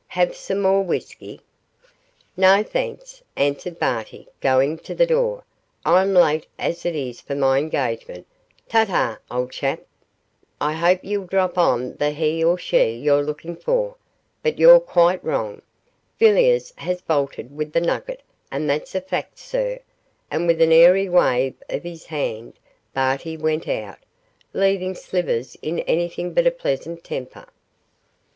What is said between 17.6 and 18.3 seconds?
the nugget,